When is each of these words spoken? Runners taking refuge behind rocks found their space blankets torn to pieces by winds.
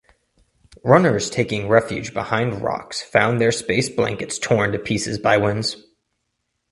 Runners 0.83 1.29
taking 1.29 1.67
refuge 1.67 2.11
behind 2.11 2.63
rocks 2.63 3.03
found 3.03 3.39
their 3.39 3.51
space 3.51 3.87
blankets 3.87 4.39
torn 4.39 4.71
to 4.71 4.79
pieces 4.79 5.19
by 5.19 5.37
winds. 5.37 5.75